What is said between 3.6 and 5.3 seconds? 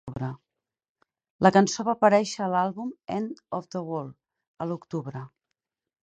the World" a l'octubre.